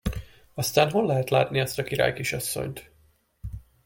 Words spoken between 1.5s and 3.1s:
azt a királykisasszonyt?